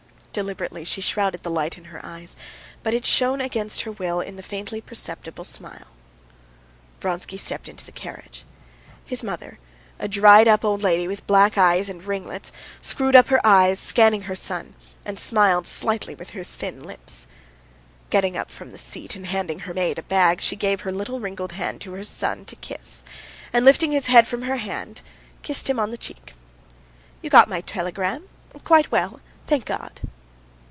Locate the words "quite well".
28.63-29.19